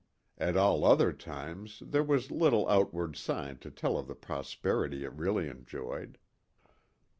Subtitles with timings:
[0.39, 5.13] At all other times there was little outward sign to tell of the prosperity it
[5.13, 6.17] really enjoyed.